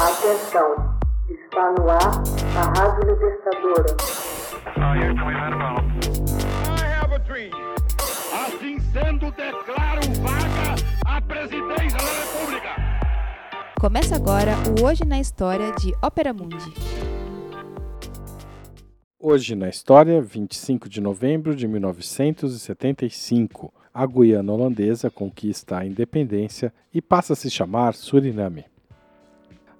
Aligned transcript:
Atenção, 0.00 0.96
está 1.28 1.72
no 1.72 1.90
ar 1.90 2.22
a 2.56 2.62
Rádio 2.78 3.10
Libertadora. 3.10 3.96
Assim 8.32 8.78
sendo, 8.92 9.32
declaro 9.32 10.02
vaga 10.22 10.76
a 11.04 11.20
presidência 11.20 11.98
da 11.98 12.12
República. 12.12 12.76
Começa 13.80 14.14
agora 14.14 14.52
o 14.78 14.84
Hoje 14.86 15.04
na 15.04 15.18
História 15.18 15.72
de 15.72 15.92
Ópera 16.00 16.32
Mundi. 16.32 16.72
Hoje 19.18 19.56
na 19.56 19.68
História, 19.68 20.22
25 20.22 20.88
de 20.88 21.00
novembro 21.00 21.56
de 21.56 21.66
1975, 21.66 23.74
a 23.92 24.06
Guiana 24.06 24.52
Holandesa 24.52 25.10
conquista 25.10 25.78
a 25.78 25.84
independência 25.84 26.72
e 26.94 27.02
passa 27.02 27.32
a 27.32 27.36
se 27.36 27.50
chamar 27.50 27.94
Suriname. 27.94 28.64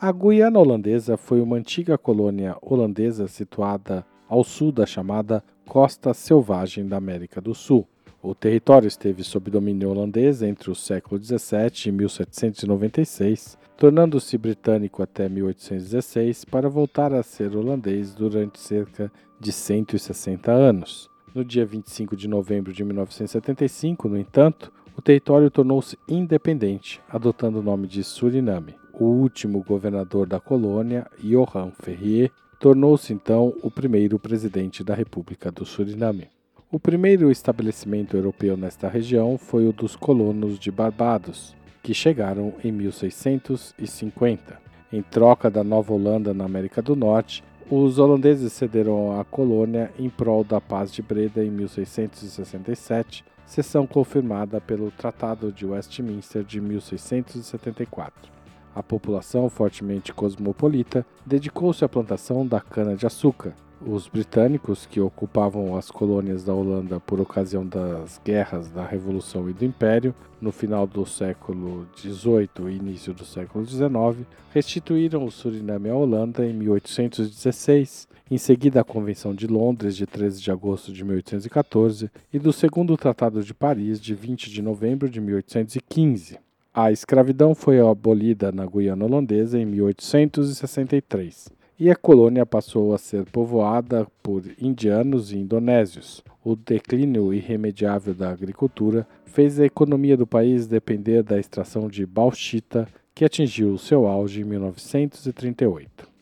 A 0.00 0.10
Guiana 0.10 0.58
Holandesa 0.58 1.16
foi 1.16 1.40
uma 1.40 1.56
antiga 1.56 1.96
colônia 1.96 2.56
holandesa 2.60 3.28
situada 3.28 4.04
ao 4.28 4.42
sul 4.42 4.72
da 4.72 4.84
chamada 4.84 5.42
Costa 5.66 6.12
Selvagem 6.12 6.86
da 6.86 6.96
América 6.96 7.40
do 7.40 7.54
Sul. 7.54 7.86
O 8.20 8.34
território 8.34 8.88
esteve 8.88 9.22
sob 9.22 9.50
domínio 9.50 9.90
holandês 9.90 10.42
entre 10.42 10.70
o 10.70 10.74
século 10.74 11.22
XVII 11.22 11.86
e 11.86 11.92
1796, 11.92 13.56
tornando-se 13.76 14.36
britânico 14.36 15.02
até 15.02 15.28
1816 15.28 16.44
para 16.44 16.68
voltar 16.68 17.14
a 17.14 17.22
ser 17.22 17.56
holandês 17.56 18.14
durante 18.14 18.58
cerca 18.58 19.10
de 19.38 19.52
160 19.52 20.50
anos. 20.50 21.08
No 21.32 21.44
dia 21.44 21.64
25 21.64 22.16
de 22.16 22.26
novembro 22.26 22.72
de 22.72 22.84
1975, 22.84 24.08
no 24.08 24.18
entanto, 24.18 24.72
o 24.96 25.02
território 25.02 25.50
tornou-se 25.50 25.96
independente, 26.08 27.00
adotando 27.08 27.60
o 27.60 27.62
nome 27.62 27.86
de 27.86 28.02
Suriname. 28.02 28.83
O 28.96 29.06
último 29.06 29.60
governador 29.60 30.24
da 30.24 30.38
colônia, 30.38 31.04
Johan 31.18 31.72
Ferrier, 31.72 32.30
tornou-se 32.60 33.12
então 33.12 33.52
o 33.60 33.68
primeiro 33.68 34.20
presidente 34.20 34.84
da 34.84 34.94
República 34.94 35.50
do 35.50 35.66
Suriname. 35.66 36.28
O 36.70 36.78
primeiro 36.78 37.28
estabelecimento 37.28 38.16
europeu 38.16 38.56
nesta 38.56 38.88
região 38.88 39.36
foi 39.36 39.66
o 39.66 39.72
dos 39.72 39.96
colonos 39.96 40.60
de 40.60 40.70
Barbados, 40.70 41.56
que 41.82 41.92
chegaram 41.92 42.54
em 42.62 42.70
1650. 42.70 44.60
Em 44.92 45.02
troca 45.02 45.50
da 45.50 45.64
Nova 45.64 45.92
Holanda 45.92 46.32
na 46.32 46.44
América 46.44 46.80
do 46.80 46.94
Norte, 46.94 47.42
os 47.68 47.98
holandeses 47.98 48.52
cederam 48.52 49.18
a 49.18 49.24
colônia 49.24 49.92
em 49.98 50.08
prol 50.08 50.44
da 50.44 50.60
Paz 50.60 50.92
de 50.92 51.02
Breda 51.02 51.44
em 51.44 51.50
1667, 51.50 53.24
sessão 53.44 53.88
confirmada 53.88 54.60
pelo 54.60 54.92
Tratado 54.92 55.50
de 55.50 55.66
Westminster 55.66 56.44
de 56.44 56.60
1674 56.60 58.33
a 58.74 58.82
população 58.82 59.48
fortemente 59.48 60.12
cosmopolita 60.12 61.06
dedicou-se 61.24 61.84
à 61.84 61.88
plantação 61.88 62.46
da 62.46 62.60
cana-de-açúcar. 62.60 63.54
Os 63.86 64.08
britânicos, 64.08 64.86
que 64.86 64.98
ocupavam 64.98 65.76
as 65.76 65.90
colônias 65.90 66.42
da 66.42 66.54
Holanda 66.54 66.98
por 67.00 67.20
ocasião 67.20 67.66
das 67.66 68.18
guerras 68.24 68.70
da 68.70 68.86
Revolução 68.86 69.48
e 69.50 69.52
do 69.52 69.64
Império, 69.64 70.14
no 70.40 70.50
final 70.50 70.86
do 70.86 71.04
século 71.04 71.86
XVIII 71.94 72.70
e 72.70 72.76
início 72.76 73.12
do 73.12 73.26
século 73.26 73.64
XIX, 73.64 74.26
restituíram 74.52 75.24
o 75.24 75.30
Suriname 75.30 75.90
à 75.90 75.94
Holanda 75.94 76.46
em 76.46 76.54
1816, 76.54 78.08
em 78.30 78.38
seguida 78.38 78.80
a 78.80 78.84
Convenção 78.84 79.34
de 79.34 79.46
Londres 79.46 79.96
de 79.96 80.06
13 80.06 80.40
de 80.40 80.50
agosto 80.50 80.90
de 80.90 81.04
1814 81.04 82.10
e 82.32 82.38
do 82.38 82.54
Segundo 82.54 82.96
Tratado 82.96 83.42
de 83.42 83.52
Paris 83.52 84.00
de 84.00 84.14
20 84.14 84.50
de 84.50 84.62
novembro 84.62 85.10
de 85.10 85.20
1815. 85.20 86.43
A 86.76 86.90
escravidão 86.90 87.54
foi 87.54 87.78
abolida 87.78 88.50
na 88.50 88.66
Guiana 88.66 89.04
Holandesa 89.04 89.60
em 89.60 89.64
1863 89.64 91.48
e 91.78 91.88
a 91.88 91.94
colônia 91.94 92.44
passou 92.44 92.92
a 92.92 92.98
ser 92.98 93.26
povoada 93.26 94.08
por 94.20 94.42
indianos 94.60 95.30
e 95.30 95.38
indonésios. 95.38 96.20
O 96.44 96.56
declínio 96.56 97.32
irremediável 97.32 98.12
da 98.12 98.28
agricultura 98.28 99.06
fez 99.24 99.60
a 99.60 99.64
economia 99.64 100.16
do 100.16 100.26
país 100.26 100.66
depender 100.66 101.22
da 101.22 101.38
extração 101.38 101.86
de 101.86 102.04
bauxita, 102.04 102.88
que 103.14 103.24
atingiu 103.24 103.78
seu 103.78 104.08
auge 104.08 104.40
em 104.40 104.44
1938. 104.44 106.13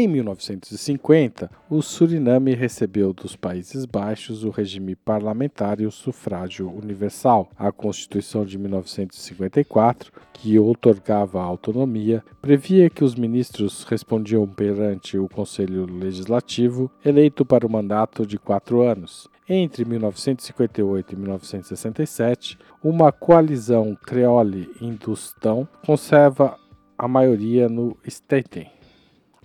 Em 0.00 0.06
1950, 0.06 1.50
o 1.68 1.82
Suriname 1.82 2.54
recebeu 2.54 3.12
dos 3.12 3.34
Países 3.34 3.84
Baixos 3.84 4.44
o 4.44 4.50
regime 4.50 4.94
parlamentar 4.94 5.80
e 5.80 5.86
o 5.86 5.90
sufrágio 5.90 6.70
universal. 6.70 7.50
A 7.58 7.72
Constituição 7.72 8.44
de 8.44 8.56
1954, 8.58 10.12
que 10.34 10.56
outorgava 10.56 11.40
a 11.40 11.44
autonomia, 11.44 12.22
previa 12.40 12.88
que 12.88 13.02
os 13.02 13.16
ministros 13.16 13.82
respondiam 13.82 14.46
perante 14.46 15.18
o 15.18 15.28
Conselho 15.28 15.84
Legislativo, 15.84 16.88
eleito 17.04 17.44
para 17.44 17.66
o 17.66 17.72
mandato 17.72 18.24
de 18.24 18.38
quatro 18.38 18.82
anos. 18.82 19.26
Entre 19.48 19.84
1958 19.84 21.12
e 21.12 21.16
1967, 21.16 22.56
uma 22.84 23.10
coalizão 23.10 23.98
creole-hindustão 24.00 25.66
conserva 25.84 26.56
a 26.96 27.08
maioria 27.08 27.68
no 27.68 27.96
Staten 28.06 28.77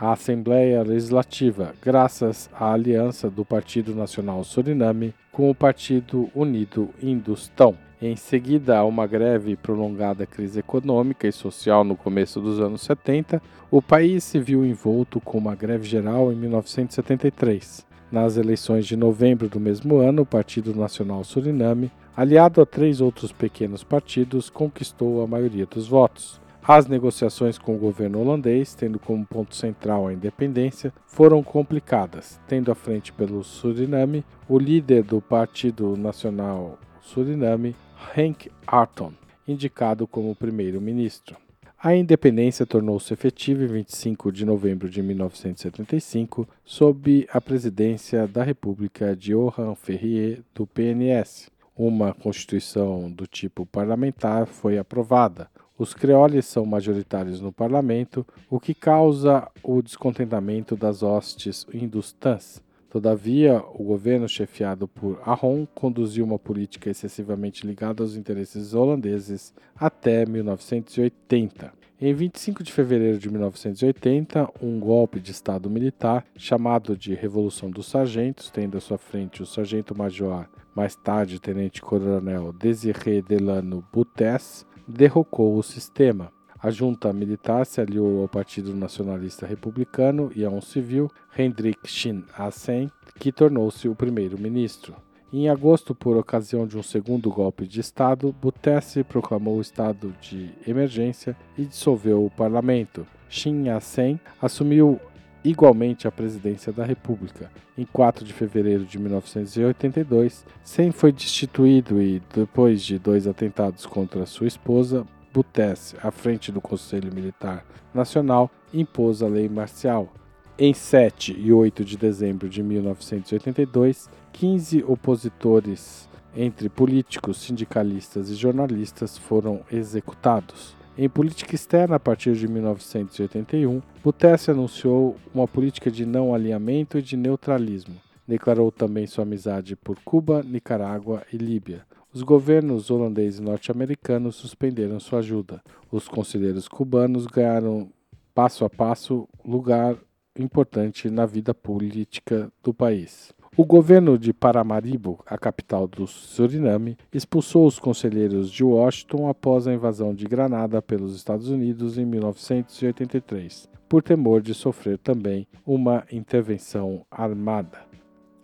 a 0.00 0.12
Assembleia 0.12 0.82
Legislativa, 0.82 1.74
graças 1.82 2.48
à 2.58 2.72
aliança 2.72 3.28
do 3.28 3.44
Partido 3.44 3.94
Nacional 3.94 4.42
Suriname 4.42 5.12
com 5.30 5.50
o 5.50 5.54
Partido 5.54 6.30
Unido 6.34 6.88
Hindustão. 7.02 7.76
Em 8.00 8.16
seguida 8.16 8.78
a 8.78 8.84
uma 8.84 9.06
greve 9.06 9.50
e 9.50 9.56
prolongada 9.56 10.24
crise 10.24 10.60
econômica 10.60 11.28
e 11.28 11.32
social 11.32 11.84
no 11.84 11.94
começo 11.94 12.40
dos 12.40 12.58
anos 12.58 12.80
70, 12.80 13.42
o 13.70 13.82
país 13.82 14.24
se 14.24 14.40
viu 14.40 14.64
envolto 14.64 15.20
com 15.20 15.36
uma 15.36 15.54
greve 15.54 15.86
geral 15.86 16.32
em 16.32 16.36
1973. 16.36 17.86
Nas 18.10 18.38
eleições 18.38 18.86
de 18.86 18.96
novembro 18.96 19.50
do 19.50 19.60
mesmo 19.60 19.98
ano, 19.98 20.22
o 20.22 20.26
Partido 20.26 20.74
Nacional 20.74 21.22
Suriname, 21.24 21.92
aliado 22.16 22.62
a 22.62 22.66
três 22.66 23.02
outros 23.02 23.32
pequenos 23.32 23.84
partidos, 23.84 24.48
conquistou 24.48 25.22
a 25.22 25.26
maioria 25.26 25.66
dos 25.66 25.86
votos. 25.86 26.40
As 26.72 26.86
negociações 26.86 27.58
com 27.58 27.74
o 27.74 27.78
governo 27.78 28.20
holandês, 28.20 28.76
tendo 28.76 29.00
como 29.00 29.26
ponto 29.26 29.56
central 29.56 30.06
a 30.06 30.12
independência, 30.12 30.92
foram 31.04 31.42
complicadas, 31.42 32.38
tendo 32.46 32.70
à 32.70 32.76
frente 32.76 33.12
pelo 33.12 33.42
Suriname 33.42 34.24
o 34.48 34.56
líder 34.56 35.02
do 35.02 35.20
Partido 35.20 35.96
Nacional 35.96 36.78
Suriname, 37.00 37.74
Henk 38.16 38.52
Arton, 38.64 39.12
indicado 39.48 40.06
como 40.06 40.32
primeiro-ministro. 40.36 41.36
A 41.76 41.96
independência 41.96 42.64
tornou-se 42.64 43.12
efetiva 43.12 43.64
em 43.64 43.66
25 43.66 44.30
de 44.30 44.44
novembro 44.44 44.88
de 44.88 45.02
1975, 45.02 46.48
sob 46.64 47.26
a 47.32 47.40
presidência 47.40 48.28
da 48.28 48.44
República 48.44 49.16
de 49.16 49.32
Johan 49.32 49.74
Ferrier, 49.74 50.44
do 50.54 50.68
PNS. 50.68 51.50
Uma 51.76 52.14
constituição 52.14 53.10
do 53.10 53.26
tipo 53.26 53.66
parlamentar 53.66 54.46
foi 54.46 54.78
aprovada, 54.78 55.50
os 55.80 55.94
creoles 55.94 56.44
são 56.44 56.66
majoritários 56.66 57.40
no 57.40 57.50
parlamento, 57.50 58.26
o 58.50 58.60
que 58.60 58.74
causa 58.74 59.48
o 59.62 59.80
descontentamento 59.80 60.76
das 60.76 61.02
hostes 61.02 61.66
hindustãs. 61.72 62.62
Todavia, 62.90 63.64
o 63.72 63.82
governo 63.82 64.28
chefiado 64.28 64.86
por 64.86 65.22
Aron 65.24 65.66
conduziu 65.74 66.22
uma 66.22 66.38
política 66.38 66.90
excessivamente 66.90 67.66
ligada 67.66 68.02
aos 68.02 68.14
interesses 68.14 68.74
holandeses 68.74 69.54
até 69.74 70.26
1980. 70.26 71.72
Em 71.98 72.12
25 72.12 72.62
de 72.62 72.72
fevereiro 72.72 73.18
de 73.18 73.30
1980, 73.30 74.50
um 74.60 74.78
golpe 74.78 75.18
de 75.18 75.30
Estado 75.30 75.70
militar, 75.70 76.26
chamado 76.36 76.94
de 76.94 77.14
Revolução 77.14 77.70
dos 77.70 77.86
Sargentos, 77.86 78.50
tendo 78.50 78.76
à 78.76 78.80
sua 78.82 78.98
frente 78.98 79.42
o 79.42 79.46
sargento-major, 79.46 80.46
mais 80.74 80.94
tarde 80.94 81.40
tenente-coronel 81.40 82.52
Desiré 82.52 83.22
Delano 83.22 83.82
Butes, 83.90 84.66
derrocou 84.90 85.56
o 85.56 85.62
sistema. 85.62 86.32
A 86.62 86.70
junta 86.70 87.10
militar 87.12 87.64
se 87.64 87.80
aliou 87.80 88.20
ao 88.20 88.28
Partido 88.28 88.74
Nacionalista 88.74 89.46
Republicano 89.46 90.30
e 90.36 90.44
a 90.44 90.50
um 90.50 90.60
civil, 90.60 91.10
Hendrik 91.38 91.88
Shin 91.88 92.22
Asen, 92.36 92.90
que 93.18 93.32
tornou-se 93.32 93.88
o 93.88 93.94
primeiro-ministro. 93.94 94.94
Em 95.32 95.48
agosto, 95.48 95.94
por 95.94 96.16
ocasião 96.16 96.66
de 96.66 96.76
um 96.76 96.82
segundo 96.82 97.30
golpe 97.30 97.66
de 97.66 97.80
Estado, 97.80 98.34
Butesse 98.42 99.04
proclamou 99.04 99.56
o 99.56 99.60
estado 99.60 100.12
de 100.20 100.50
emergência 100.66 101.36
e 101.56 101.64
dissolveu 101.64 102.26
o 102.26 102.30
parlamento. 102.30 103.06
Shin 103.28 103.68
Asen 103.68 104.20
assumiu 104.42 105.00
igualmente 105.44 106.06
a 106.06 106.12
presidência 106.12 106.72
da 106.72 106.84
República. 106.84 107.50
Em 107.76 107.84
4 107.84 108.24
de 108.24 108.32
fevereiro 108.32 108.84
de 108.84 108.98
1982, 108.98 110.44
Sen 110.62 110.92
foi 110.92 111.12
destituído 111.12 112.00
e, 112.00 112.22
depois 112.34 112.82
de 112.82 112.98
dois 112.98 113.26
atentados 113.26 113.86
contra 113.86 114.26
sua 114.26 114.46
esposa, 114.46 115.06
Butesse, 115.32 115.96
à 116.02 116.10
frente 116.10 116.50
do 116.50 116.60
Conselho 116.60 117.14
Militar 117.14 117.64
Nacional, 117.94 118.50
impôs 118.74 119.22
a 119.22 119.28
lei 119.28 119.48
marcial. 119.48 120.12
Em 120.58 120.74
7 120.74 121.34
e 121.38 121.52
8 121.52 121.84
de 121.84 121.96
dezembro 121.96 122.48
de 122.48 122.62
1982, 122.62 124.10
15 124.32 124.84
opositores, 124.84 126.08
entre 126.36 126.68
políticos, 126.68 127.38
sindicalistas 127.38 128.28
e 128.28 128.34
jornalistas, 128.34 129.16
foram 129.16 129.60
executados. 129.72 130.76
Em 130.98 131.08
política 131.08 131.54
externa, 131.54 131.96
a 131.96 132.00
partir 132.00 132.34
de 132.34 132.46
1981, 132.46 133.80
Butterse 134.02 134.50
anunciou 134.50 135.16
uma 135.34 135.46
política 135.46 135.90
de 135.90 136.04
não 136.04 136.34
alinhamento 136.34 136.98
e 136.98 137.02
de 137.02 137.16
neutralismo. 137.16 137.94
Declarou 138.26 138.70
também 138.70 139.06
sua 139.06 139.22
amizade 139.22 139.76
por 139.76 139.98
Cuba, 140.04 140.42
Nicarágua 140.42 141.22
e 141.32 141.36
Líbia. 141.36 141.86
Os 142.12 142.22
governos 142.22 142.90
holandês 142.90 143.38
e 143.38 143.42
norte-americanos 143.42 144.36
suspenderam 144.36 144.98
sua 144.98 145.20
ajuda. 145.20 145.62
Os 145.90 146.08
conselheiros 146.08 146.66
cubanos 146.66 147.26
ganharam 147.26 147.88
passo 148.34 148.64
a 148.64 148.70
passo 148.70 149.28
lugar 149.44 149.96
importante 150.36 151.08
na 151.08 151.24
vida 151.24 151.54
política 151.54 152.52
do 152.62 152.74
país. 152.74 153.32
O 153.56 153.64
governo 153.64 154.16
de 154.16 154.32
Paramaribo, 154.32 155.18
a 155.26 155.36
capital 155.36 155.88
do 155.88 156.06
Suriname, 156.06 156.96
expulsou 157.12 157.66
os 157.66 157.80
conselheiros 157.80 158.48
de 158.48 158.62
Washington 158.62 159.28
após 159.28 159.66
a 159.66 159.74
invasão 159.74 160.14
de 160.14 160.24
Granada 160.24 160.80
pelos 160.80 161.16
Estados 161.16 161.50
Unidos 161.50 161.98
em 161.98 162.04
1983, 162.04 163.68
por 163.88 164.04
temor 164.04 164.40
de 164.40 164.54
sofrer 164.54 164.98
também 164.98 165.48
uma 165.66 166.04
intervenção 166.12 167.04
armada. 167.10 167.80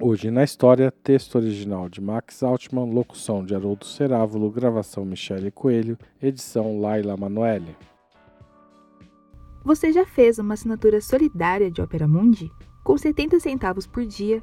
Hoje 0.00 0.32
na 0.32 0.42
História, 0.42 0.90
texto 0.90 1.36
original 1.36 1.88
de 1.88 2.00
Max 2.00 2.42
Altman, 2.42 2.92
locução 2.92 3.44
de 3.44 3.54
Haroldo 3.54 3.86
Cerávulo, 3.86 4.50
gravação 4.50 5.04
Michele 5.04 5.52
Coelho, 5.52 5.96
edição 6.20 6.80
Laila 6.80 7.16
Manoeli. 7.16 7.76
Você 9.64 9.92
já 9.92 10.04
fez 10.04 10.40
uma 10.40 10.54
assinatura 10.54 11.00
solidária 11.00 11.70
de 11.70 11.80
Opera 11.80 12.08
Mundi? 12.08 12.50
Com 12.82 12.98
70 12.98 13.38
centavos 13.38 13.86
por 13.86 14.04
dia, 14.04 14.42